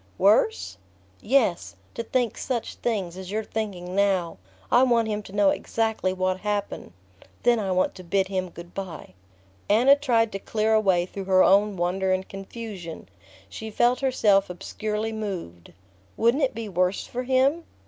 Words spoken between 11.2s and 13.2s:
her own wonder and confusion.